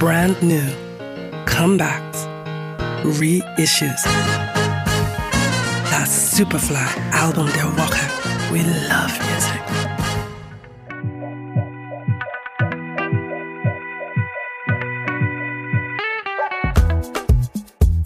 Brand 0.00 0.42
new. 0.42 0.64
Comebacks. 1.44 2.26
Reissues. 3.04 4.02
Das 5.90 6.30
Superfly 6.34 6.88
Album 7.12 7.46
der 7.52 7.66
Woche. 7.76 8.06
We 8.50 8.62
love 8.88 9.12
music. 9.28 9.60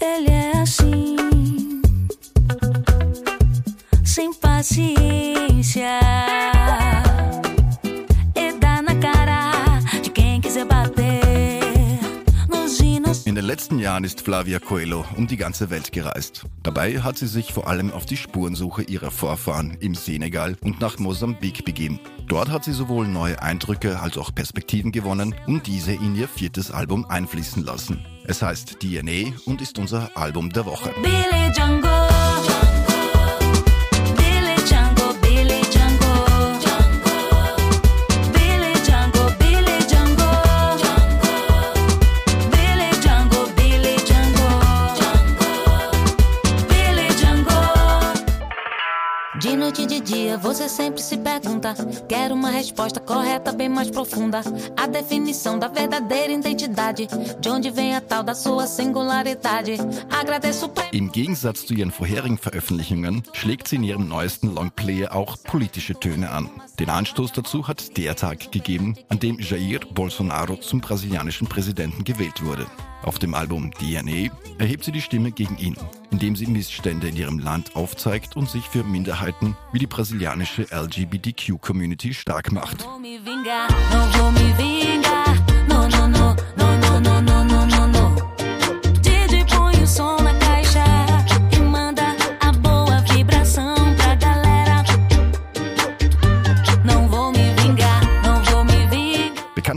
Ele 0.01 0.31
é 0.31 0.53
assim, 0.61 1.81
sem 4.05 4.35
paciência. 4.35 6.14
Letzten 13.55 13.79
Jahren 13.79 14.03
ist 14.03 14.21
Flavia 14.21 14.59
Coelho 14.59 15.05
um 15.17 15.29
die 15.29 15.37
ganze 15.37 15.71
Welt 15.71 15.93
gereist. 15.93 16.45
Dabei 16.65 17.03
hat 17.03 17.17
sie 17.17 17.29
sich 17.29 17.53
vor 17.53 17.69
allem 17.69 17.93
auf 17.93 18.05
die 18.05 18.17
Spurensuche 18.17 18.83
ihrer 18.83 19.13
Vorfahren 19.13 19.77
im 19.79 19.95
Senegal 19.95 20.57
und 20.61 20.81
nach 20.81 20.99
Mosambik 20.99 21.65
begeben. 21.65 22.01
Dort 22.27 22.51
hat 22.51 22.65
sie 22.65 22.73
sowohl 22.73 23.07
neue 23.07 23.41
Eindrücke 23.41 24.01
als 24.01 24.19
auch 24.19 24.35
Perspektiven 24.35 24.91
gewonnen 24.91 25.37
und 25.47 25.69
diese 25.69 25.93
in 25.93 26.17
ihr 26.17 26.27
viertes 26.27 26.73
Album 26.73 27.07
einfließen 27.09 27.63
lassen. 27.63 28.05
Es 28.25 28.43
heißt 28.43 28.81
DNA 28.81 29.37
und 29.47 29.63
ist 29.63 29.79
unser 29.79 30.11
Album 30.17 30.51
der 30.51 30.67
Woche. 30.67 30.93
Billy 31.01 31.53
Django. 31.53 32.14
De 49.45 49.55
noite 49.55 49.83
e 49.83 49.87
de 49.87 50.01
dia 50.01 50.39
você 50.39 50.71
sempre 50.71 51.03
se 51.03 51.19
pergunta. 51.19 51.75
Quero 52.09 52.35
uma 52.35 52.49
resposta 52.49 52.99
correta, 52.99 53.53
bem 53.53 53.69
mais 53.69 53.91
profunda. 53.91 54.41
A 54.75 54.87
definição 54.87 55.59
da 55.59 55.69
verdadeira 55.69 56.33
identidade. 56.33 57.07
De 57.41 57.51
onde 57.51 57.71
vem 57.71 57.95
a 57.95 58.01
tal 58.01 58.23
da 58.23 58.35
sua 58.35 58.67
singularidade? 58.67 59.77
Agradeço. 60.11 60.71
Im 60.93 61.13
Gegensatz 61.13 61.67
zu 61.67 61.75
ihren 61.75 61.91
vorherigen 61.91 62.39
Veröffentlichungen 62.39 63.23
schlägt 63.35 63.69
sie 63.69 63.77
in 63.77 63.85
ihrem 63.85 64.09
neuesten 64.09 64.55
Longplayer 64.55 65.15
auch 65.15 65.37
politische 65.45 65.93
Töne 65.93 66.31
an. 66.31 66.49
Den 66.81 66.89
Anstoß 66.89 67.33
dazu 67.33 67.69
hat 67.69 67.99
der 67.99 68.17
Tag 68.17 68.51
gegeben, 68.51 68.97
an 69.11 69.19
dem 69.19 69.39
Jair 69.39 69.81
Bolsonaro 69.93 70.57
zum 70.57 70.81
brasilianischen 70.81 71.49
Präsidenten 71.49 72.03
gewählt 72.03 72.43
wurde. 72.43 72.67
Auf 73.03 73.19
dem 73.19 73.35
Album 73.35 73.71
DNA 73.73 74.31
erhebt 74.59 74.85
sie 74.85 74.93
die 74.93 75.03
Stimme 75.03 75.31
gegen 75.31 75.59
ihn, 75.59 75.77
indem 76.15 76.37
sie 76.37 76.47
Missstände 76.47 77.09
in 77.09 77.17
ihrem 77.17 77.41
Land 77.41 77.75
aufzeigt 77.75 78.37
und 78.37 78.49
sich 78.49 78.69
für 78.69 78.85
Minderheiten 78.85 79.57
wie 79.73 79.81
die 79.81 79.89
brasilianische 79.89 80.65
LGBTQ-Community 80.71 82.15
stark 82.15 82.53
macht. 82.53 82.87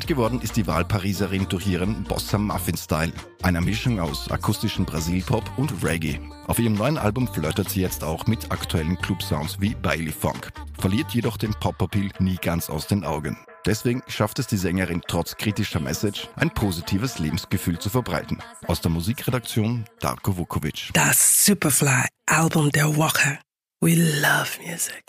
Geworden 0.08 0.42
ist 0.42 0.56
die 0.56 0.66
Wahlpariserin 0.66 1.48
durch 1.50 1.68
ihren 1.68 2.04
Bossa 2.04 2.38
Muffin 2.38 2.78
Style, 2.78 3.14
einer 3.44 3.62
Mischung 3.62 4.00
aus 4.00 4.32
akustischem 4.32 4.86
Brasilpop 4.86 5.44
und 5.58 5.84
Reggae. 5.84 6.20
Auf 6.48 6.58
ihrem 6.58 6.74
neuen 6.74 6.98
Album 6.98 7.28
flirtet 7.28 7.70
sie 7.70 7.82
jetzt 7.82 8.04
auch 8.04 8.26
mit 8.26 8.52
aktuellen 8.52 8.98
Club-Sounds 8.98 9.62
wie 9.62 9.76
Bailey 9.76 10.12
Funk, 10.12 10.52
verliert 10.80 11.12
jedoch 11.12 11.38
den 11.38 11.54
Pop-Appeal 11.54 12.10
nie 12.20 12.38
ganz 12.38 12.70
aus 12.70 12.88
den 12.88 13.04
Augen. 13.04 13.38
Deswegen 13.66 14.02
schafft 14.08 14.40
es 14.40 14.48
die 14.48 14.58
Sängerin 14.58 15.02
trotz 15.08 15.36
kritischer 15.36 15.82
Message, 15.82 16.30
ein 16.38 16.50
positives 16.52 17.20
Lebensgefühl 17.20 17.78
zu 17.78 17.90
verbreiten. 17.90 18.40
Aus 18.66 18.82
der 18.82 18.92
Musikredaktion 18.92 19.86
Darko 20.00 20.38
Vukovic. 20.38 20.90
Das 20.94 21.46
Superfly 21.46 22.06
Album 22.26 22.72
der 22.72 22.96
Woche. 22.96 23.40
We 23.82 23.94
love 23.94 24.48
music. 24.66 25.04